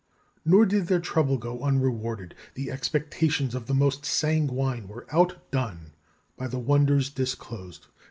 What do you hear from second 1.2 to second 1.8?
go